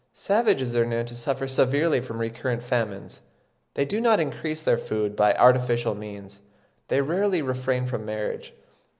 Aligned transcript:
Savages 0.15 0.75
are 0.75 0.83
known 0.83 1.05
to 1.05 1.13
suffer 1.13 1.47
severely 1.47 2.01
from 2.01 2.17
recurrent 2.17 2.63
famines; 2.63 3.21
they 3.75 3.85
do 3.85 4.01
not 4.01 4.19
increase 4.19 4.59
their 4.63 4.79
food 4.79 5.15
by 5.15 5.35
artificial 5.35 5.93
means; 5.93 6.41
they 6.87 7.01
rarely 7.01 7.43
refrain 7.43 7.85
from 7.85 8.03
marriage 8.03 8.45
(16. 8.45 8.57